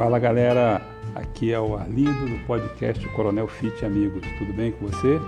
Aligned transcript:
Fala 0.00 0.18
galera, 0.18 0.80
aqui 1.14 1.52
é 1.52 1.60
o 1.60 1.76
Arlindo 1.76 2.26
do 2.26 2.46
podcast 2.46 3.06
Coronel 3.08 3.46
Fit 3.46 3.84
Amigos. 3.84 4.22
Tudo 4.38 4.50
bem 4.54 4.72
com 4.72 4.86
você? 4.86 5.20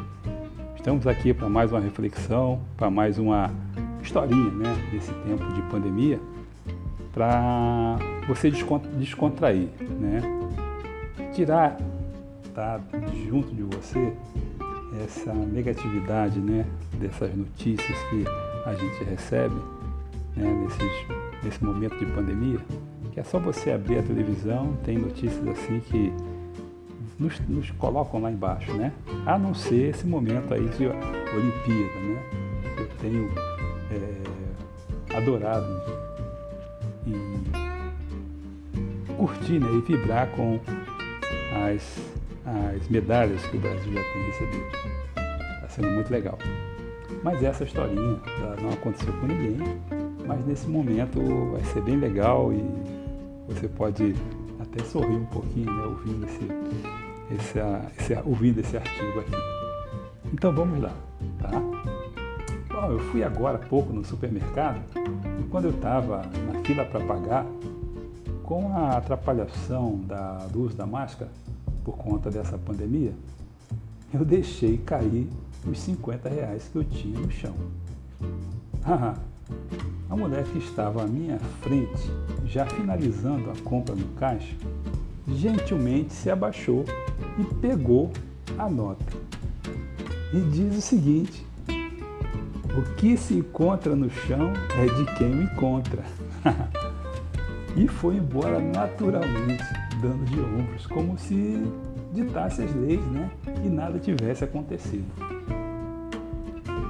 Estamos 0.74 1.06
aqui 1.06 1.34
para 1.34 1.46
mais 1.46 1.70
uma 1.72 1.80
reflexão, 1.80 2.58
para 2.74 2.90
mais 2.90 3.18
uma 3.18 3.50
historinha, 4.02 4.50
né, 4.50 4.74
desse 4.90 5.12
tempo 5.12 5.44
de 5.52 5.60
pandemia, 5.70 6.18
para 7.12 7.98
você 8.26 8.50
descontrair, 8.96 9.68
né? 10.00 10.22
Tirar 11.34 11.76
tá, 12.54 12.80
junto 13.28 13.54
de 13.54 13.64
você 13.64 14.14
essa 15.04 15.34
negatividade, 15.34 16.40
né, 16.40 16.64
dessas 16.94 17.36
notícias 17.36 17.98
que 18.08 18.24
a 18.64 18.72
gente 18.72 19.04
recebe, 19.04 19.54
né, 20.34 20.50
nesses, 20.50 21.44
nesse 21.44 21.62
momento 21.62 21.98
de 21.98 22.06
pandemia 22.06 22.58
que 23.12 23.20
é 23.20 23.22
só 23.22 23.38
você 23.38 23.70
abrir 23.70 23.98
a 23.98 24.02
televisão, 24.02 24.74
tem 24.84 24.96
notícias 24.96 25.46
assim 25.46 25.80
que 25.80 26.12
nos, 27.18 27.38
nos, 27.40 27.70
colocam 27.72 28.22
lá 28.22 28.32
embaixo, 28.32 28.72
né? 28.72 28.92
A 29.26 29.38
não 29.38 29.54
ser 29.54 29.90
esse 29.90 30.06
momento 30.06 30.54
aí 30.54 30.66
de 30.70 30.86
Olimpíada, 30.86 32.00
né? 32.00 32.22
Eu 32.78 32.88
tenho 33.00 33.30
é, 33.90 35.16
adorado 35.16 35.66
e 37.06 37.12
curtir 39.14 39.60
né? 39.60 39.68
e 39.70 39.80
vibrar 39.82 40.28
com 40.30 40.58
as, 41.70 41.98
as 42.46 42.88
medalhas 42.88 43.44
que 43.46 43.58
o 43.58 43.60
Brasil 43.60 43.92
já 43.92 44.02
tem 44.12 44.26
recebido. 44.26 44.64
Está 45.56 45.68
sendo 45.68 45.90
muito 45.90 46.10
legal. 46.10 46.38
Mas 47.22 47.42
essa 47.42 47.62
historinha 47.62 48.18
não 48.60 48.70
aconteceu 48.70 49.12
com 49.20 49.26
ninguém, 49.26 49.58
mas 50.26 50.44
nesse 50.46 50.66
momento 50.66 51.20
vai 51.52 51.62
ser 51.64 51.82
bem 51.82 51.96
legal 51.98 52.52
e 52.52 53.01
você 53.48 53.68
pode 53.68 54.14
até 54.60 54.84
sorrir 54.84 55.16
um 55.16 55.26
pouquinho, 55.26 55.72
né, 55.72 55.84
ouvindo 55.84 56.26
esse, 56.26 56.48
esse, 57.34 57.58
esse, 57.98 58.22
ouvindo 58.24 58.60
esse 58.60 58.76
artigo 58.76 59.20
aqui. 59.20 59.32
Então 60.32 60.54
vamos 60.54 60.80
lá, 60.80 60.92
tá? 61.40 61.50
Bom, 62.68 62.92
eu 62.92 62.98
fui 63.10 63.22
agora 63.22 63.58
há 63.58 63.68
pouco 63.68 63.92
no 63.92 64.04
supermercado 64.04 64.80
e 65.40 65.42
quando 65.50 65.66
eu 65.66 65.72
estava 65.72 66.22
na 66.46 66.60
fila 66.62 66.84
para 66.84 67.00
pagar, 67.04 67.46
com 68.42 68.76
a 68.76 68.96
atrapalhação 68.96 69.98
da, 70.00 70.46
uso 70.54 70.76
da 70.76 70.86
máscara 70.86 71.30
por 71.84 71.96
conta 71.96 72.30
dessa 72.30 72.58
pandemia, 72.58 73.12
eu 74.12 74.24
deixei 74.24 74.76
cair 74.78 75.28
os 75.66 75.78
50 75.80 76.28
reais 76.28 76.68
que 76.70 76.76
eu 76.76 76.84
tinha 76.84 77.18
no 77.18 77.30
chão. 77.30 77.54
A 80.10 80.16
mulher 80.16 80.44
que 80.44 80.58
estava 80.58 81.02
à 81.02 81.06
minha 81.06 81.38
frente, 81.62 82.10
já 82.52 82.66
finalizando 82.66 83.50
a 83.50 83.54
compra 83.64 83.94
no 83.94 84.06
caixa, 84.08 84.54
gentilmente 85.26 86.12
se 86.12 86.30
abaixou 86.30 86.84
e 87.38 87.44
pegou 87.54 88.12
a 88.58 88.68
nota. 88.68 89.04
E 90.34 90.40
diz 90.50 90.76
o 90.76 90.82
seguinte: 90.82 91.46
O 92.76 92.94
que 92.96 93.16
se 93.16 93.34
encontra 93.34 93.96
no 93.96 94.10
chão 94.10 94.52
é 94.76 94.84
de 94.84 95.14
quem 95.14 95.34
o 95.34 95.42
encontra. 95.42 96.02
e 97.74 97.88
foi 97.88 98.16
embora 98.16 98.60
naturalmente, 98.60 99.64
dando 100.02 100.24
de 100.26 100.38
ombros, 100.38 100.86
como 100.86 101.18
se 101.18 101.66
ditasse 102.12 102.62
as 102.62 102.74
leis, 102.74 103.04
né? 103.06 103.30
E 103.64 103.68
nada 103.68 103.98
tivesse 103.98 104.44
acontecido. 104.44 105.06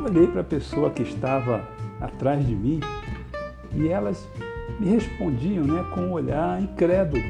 Olhei 0.05 0.27
para 0.27 0.41
a 0.41 0.45
pessoa 0.45 0.91
que 0.91 1.05
estava 1.05 1.69
atrás 2.01 2.45
de 2.45 2.57
mim 2.57 2.81
e 3.73 3.87
elas 3.87 4.27
me 4.83 4.89
respondiam 4.89 5.65
né, 5.65 5.87
com 5.95 6.01
um 6.01 6.13
olhar 6.13 6.61
incrédulo, 6.61 7.23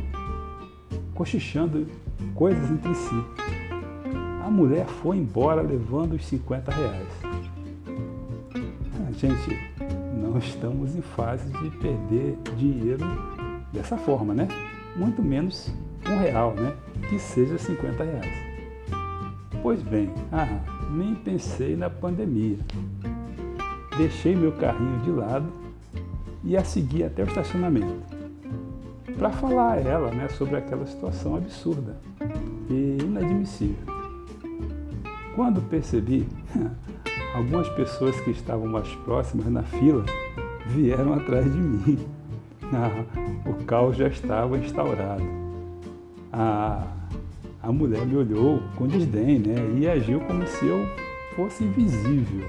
cochichando 1.14 1.86
coisas 2.34 2.70
entre 2.70 2.94
si. 2.94 3.24
A 4.42 4.50
mulher 4.50 4.86
foi 4.86 5.18
embora 5.18 5.60
levando 5.60 6.14
os 6.14 6.24
50 6.24 6.72
reais. 6.72 7.08
Ah, 8.56 9.12
gente, 9.12 9.58
não 10.18 10.38
estamos 10.38 10.96
em 10.96 11.02
fase 11.02 11.46
de 11.58 11.68
perder 11.76 12.38
dinheiro 12.56 13.04
dessa 13.70 13.98
forma, 13.98 14.32
né? 14.32 14.48
Muito 14.96 15.22
menos 15.22 15.70
um 16.08 16.18
real, 16.18 16.54
né? 16.54 16.72
Que 17.10 17.18
seja 17.18 17.58
50 17.58 18.02
reais. 18.02 18.34
Pois 19.62 19.82
bem, 19.82 20.10
ah, 20.32 20.58
nem 20.90 21.14
pensei 21.14 21.76
na 21.76 21.90
pandemia. 21.90 22.56
Deixei 23.98 24.34
meu 24.34 24.52
carrinho 24.52 24.98
de 25.00 25.10
lado 25.10 25.61
e 26.44 26.56
a 26.56 26.64
seguir 26.64 27.04
até 27.04 27.22
o 27.22 27.26
estacionamento 27.26 28.22
para 29.16 29.30
falar 29.30 29.74
a 29.74 29.80
ela 29.80 30.10
né, 30.10 30.28
sobre 30.28 30.56
aquela 30.56 30.86
situação 30.86 31.36
absurda 31.36 31.96
e 32.68 32.98
inadmissível. 33.00 33.86
Quando 35.36 35.62
percebi, 35.62 36.26
algumas 37.34 37.68
pessoas 37.70 38.18
que 38.20 38.30
estavam 38.30 38.66
mais 38.66 38.88
próximas 39.04 39.46
na 39.46 39.62
fila 39.62 40.04
vieram 40.66 41.14
atrás 41.14 41.44
de 41.44 41.58
mim. 41.58 41.98
Ah, 42.74 43.04
o 43.44 43.64
caos 43.66 43.98
já 43.98 44.08
estava 44.08 44.56
instaurado. 44.56 45.22
A, 46.32 46.86
a 47.62 47.70
mulher 47.70 48.06
me 48.06 48.16
olhou 48.16 48.62
com 48.76 48.86
desdém 48.86 49.40
né, 49.40 49.56
e 49.76 49.86
agiu 49.86 50.20
como 50.20 50.46
se 50.46 50.66
eu 50.66 50.78
fosse 51.36 51.64
invisível. 51.64 52.48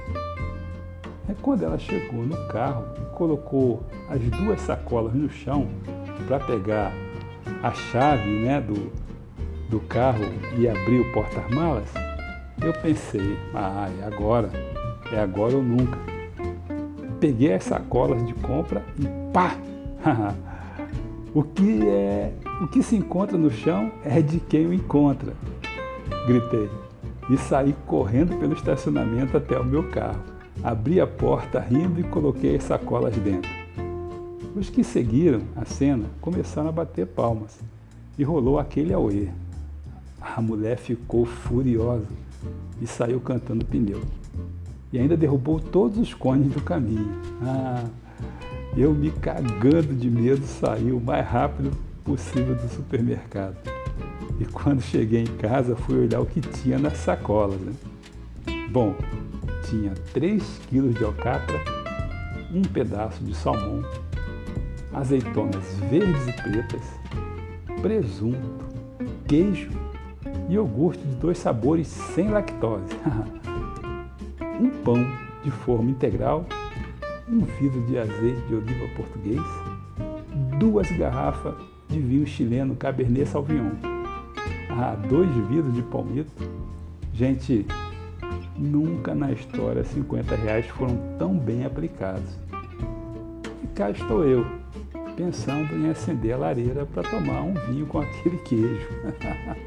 É 1.28 1.34
quando 1.42 1.64
ela 1.64 1.78
chegou 1.78 2.24
no 2.24 2.36
carro 2.48 2.86
e 2.98 3.16
colocou 3.16 3.84
as 4.10 4.20
duas 4.22 4.60
sacolas 4.62 5.14
no 5.14 5.30
chão 5.30 5.68
para 6.28 6.40
pegar 6.40 6.92
a 7.62 7.72
chave 7.72 8.30
né, 8.44 8.60
do, 8.60 8.92
do 9.70 9.80
carro 9.80 10.26
e 10.58 10.68
abrir 10.68 11.00
o 11.00 11.14
porta-malas, 11.14 11.90
eu 12.62 12.74
pensei, 12.74 13.38
ah, 13.54 13.90
é 14.00 14.06
agora, 14.06 14.50
é 15.12 15.20
agora 15.20 15.56
ou 15.56 15.64
nunca. 15.64 15.98
Peguei 17.20 17.54
as 17.54 17.64
sacolas 17.64 18.26
de 18.26 18.34
compra 18.34 18.84
e 19.00 19.32
pá! 19.32 19.56
o 21.34 21.42
que 21.42 21.88
é, 21.88 22.34
o 22.62 22.68
que 22.68 22.84
se 22.84 22.98
encontra 22.98 23.38
no 23.38 23.50
chão 23.50 23.92
é 24.04 24.22
de 24.22 24.40
quem 24.42 24.68
o 24.68 24.74
encontra. 24.74 25.34
Gritei 26.28 26.70
e 27.30 27.38
saí 27.38 27.74
correndo 27.86 28.38
pelo 28.38 28.54
estacionamento 28.54 29.38
até 29.38 29.58
o 29.58 29.64
meu 29.64 29.90
carro. 29.90 30.22
Abri 30.62 31.00
a 31.00 31.08
porta 31.08 31.60
rindo 31.60 32.00
e 32.00 32.04
coloquei 32.04 32.56
as 32.56 32.64
sacolas 32.64 33.16
dentro. 33.16 33.50
Os 34.56 34.70
que 34.70 34.84
seguiram 34.84 35.42
a 35.56 35.66
cena 35.66 36.06
começaram 36.22 36.70
a 36.70 36.72
bater 36.72 37.08
palmas 37.08 37.58
e 38.18 38.24
rolou 38.24 38.60
aquele 38.60 38.94
auê. 38.94 39.30
A 40.22 40.42
mulher 40.42 40.78
ficou 40.78 41.26
furiosa 41.26 42.08
e 42.82 42.86
saiu 42.86 43.20
cantando 43.20 43.66
pneu. 43.66 44.02
E 44.92 45.00
ainda 45.00 45.18
derrubou 45.18 45.60
todos 45.60 45.98
os 45.98 46.14
cones 46.14 46.54
do 46.54 46.62
caminho. 46.62 47.10
Ah, 47.42 47.84
eu 48.78 48.94
me 48.94 49.12
cagando 49.12 49.94
de 49.94 50.10
medo 50.10 50.46
saí 50.46 50.92
o 50.92 51.00
mais 51.00 51.28
rápido 51.28 51.72
possível 52.04 52.56
do 52.56 52.70
supermercado. 52.70 53.58
E 54.40 54.46
quando 54.46 54.82
cheguei 54.82 55.22
em 55.22 55.38
casa 55.38 55.76
fui 55.76 56.00
olhar 56.00 56.20
o 56.20 56.26
que 56.26 56.42
tinha 56.42 56.78
nas 56.78 56.98
sacolas. 56.98 57.60
Né? 57.60 57.74
Bom, 58.70 58.96
tinha 59.70 59.94
3 60.14 60.44
quilos 60.70 60.96
de 60.96 61.04
alcatra, 61.04 61.60
um 62.54 62.62
pedaço 62.62 63.24
de 63.24 63.36
salmão, 63.36 63.84
azeitonas 64.94 65.66
verdes 65.90 66.28
e 66.28 66.34
pretas, 66.34 66.84
presunto, 67.82 68.66
queijo 69.28 69.72
e 70.50 70.54
iogurte 70.54 71.04
de 71.04 71.16
dois 71.16 71.38
sabores 71.38 71.88
sem 71.88 72.30
lactose, 72.30 72.96
um 74.60 74.70
pão 74.84 75.06
de 75.44 75.52
forma 75.52 75.90
integral, 75.90 76.46
um 77.28 77.40
vidro 77.60 77.82
de 77.86 77.98
azeite 77.98 78.42
de 78.48 78.56
oliva 78.56 78.88
português, 78.96 79.42
duas 80.60 80.90
garrafas 80.92 81.56
de 81.90 82.00
vinho 82.00 82.26
chileno 82.26 82.76
Cabernet 82.76 83.28
Sauvignon, 83.28 83.72
ah, 84.70 84.96
dois 85.08 85.30
vidros 85.48 85.74
de 85.74 85.82
palmito. 85.84 86.32
Gente, 87.14 87.66
Nunca 88.58 89.16
na 89.16 89.32
história 89.32 89.84
50 89.84 90.36
reais 90.36 90.68
foram 90.68 90.96
tão 91.18 91.36
bem 91.36 91.66
aplicados. 91.66 92.38
E 93.64 93.68
cá 93.68 93.90
estou 93.90 94.24
eu, 94.24 94.46
pensando 95.16 95.76
em 95.76 95.90
acender 95.90 96.34
a 96.34 96.38
lareira 96.38 96.86
para 96.86 97.04
tomar 97.04 97.42
um 97.42 97.54
vinho 97.54 97.88
com 97.88 98.00
aquele 98.00 98.38
queijo. 98.38 98.88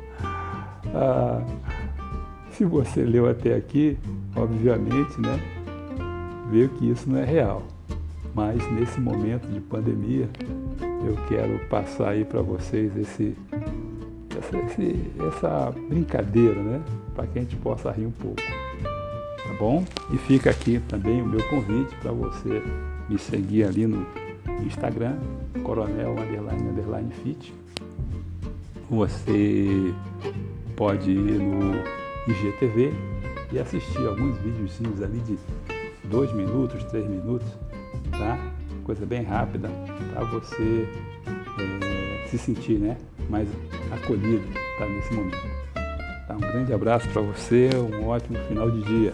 ah, 0.94 1.42
se 2.50 2.64
você 2.64 3.02
leu 3.02 3.28
até 3.28 3.54
aqui, 3.54 3.98
obviamente, 4.36 5.20
né, 5.20 5.40
vê 6.48 6.68
que 6.68 6.88
isso 6.88 7.10
não 7.10 7.18
é 7.18 7.24
real. 7.24 7.62
Mas 8.34 8.58
nesse 8.72 9.00
momento 9.00 9.48
de 9.48 9.60
pandemia, 9.60 10.28
eu 10.80 11.16
quero 11.26 11.58
passar 11.68 12.10
aí 12.10 12.24
para 12.24 12.40
vocês 12.40 12.96
esse, 12.96 13.36
essa, 14.38 14.58
esse, 14.58 15.10
essa 15.26 15.74
brincadeira, 15.88 16.62
né, 16.62 16.82
para 17.14 17.26
que 17.26 17.38
a 17.38 17.42
gente 17.42 17.56
possa 17.56 17.90
rir 17.90 18.06
um 18.06 18.12
pouco 18.12 18.42
bom? 19.58 19.84
E 20.12 20.16
fica 20.18 20.50
aqui 20.50 20.80
também 20.88 21.22
o 21.22 21.26
meu 21.26 21.42
convite 21.48 21.94
para 21.96 22.12
você 22.12 22.62
me 23.08 23.18
seguir 23.18 23.64
ali 23.64 23.86
no 23.86 24.06
Instagram, 24.64 25.16
coronel 25.62 26.12
underline 26.12 26.68
underline 26.68 27.12
fit. 27.22 27.52
Você 28.90 29.94
pode 30.76 31.10
ir 31.10 31.38
no 31.38 31.82
IGTV 32.28 32.92
e 33.52 33.58
assistir 33.58 34.06
alguns 34.06 34.36
videozinhos 34.38 35.02
ali 35.02 35.18
de 35.20 35.38
dois 36.04 36.32
minutos, 36.32 36.84
três 36.84 37.06
minutos, 37.08 37.46
tá? 38.10 38.38
Coisa 38.84 39.04
bem 39.04 39.22
rápida 39.22 39.68
para 40.12 40.24
você 40.24 40.88
é, 41.58 42.26
se 42.28 42.38
sentir, 42.38 42.78
né, 42.78 42.96
mais 43.28 43.48
acolhido, 43.90 44.46
tá, 44.78 44.86
nesse 44.86 45.12
momento. 45.12 45.36
Tá? 46.26 46.34
Um 46.34 46.40
grande 46.40 46.72
abraço 46.72 47.08
para 47.08 47.22
você, 47.22 47.70
um 47.74 48.06
ótimo 48.06 48.38
final 48.48 48.70
de 48.70 48.82
dia. 48.82 49.12